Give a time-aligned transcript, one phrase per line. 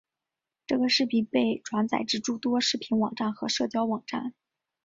[0.65, 4.33] 这个视频被转载至诸多视频网站和社交网站。